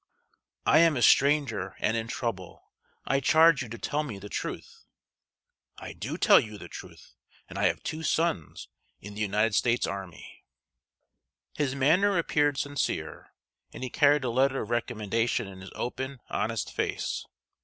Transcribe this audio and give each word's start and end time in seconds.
"I 0.65 0.79
am 0.79 0.97
a 0.97 1.03
stranger 1.03 1.75
and 1.77 1.95
in 1.95 2.07
trouble. 2.07 2.71
I 3.05 3.19
charge 3.19 3.61
you 3.61 3.69
to 3.69 3.77
tell 3.77 4.01
me 4.01 4.17
the 4.17 4.29
truth." 4.29 4.87
"I 5.77 5.93
do 5.93 6.17
tell 6.17 6.39
you 6.39 6.57
the 6.57 6.67
truth, 6.67 7.13
and 7.47 7.59
I 7.59 7.65
have 7.67 7.83
two 7.83 8.01
sons 8.01 8.67
in 8.99 9.13
the 9.13 9.21
United 9.21 9.53
States 9.53 9.85
army." 9.85 10.43
His 11.53 11.75
manner 11.75 12.17
appeared 12.17 12.57
sincere, 12.57 13.31
and 13.73 13.83
he 13.83 13.91
carried 13.91 14.23
a 14.23 14.31
letter 14.31 14.63
of 14.63 14.71
recommendation 14.71 15.47
in 15.47 15.61
his 15.61 15.69
open, 15.75 16.17
honest 16.29 16.73
face. 16.73 17.23